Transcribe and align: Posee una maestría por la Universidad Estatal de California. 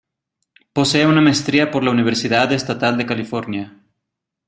Posee 0.73 1.05
una 1.05 1.21
maestría 1.21 1.69
por 1.69 1.83
la 1.83 1.91
Universidad 1.91 2.51
Estatal 2.53 2.97
de 2.97 3.05
California. 3.05 3.83